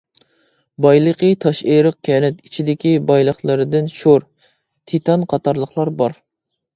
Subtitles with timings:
[0.83, 4.25] بايلىقى تاشئېرىق كەنتى ئىچىدىكى بايلىقلىرىدىن شور،
[4.93, 6.17] تىتان قاتارلىقلار بار.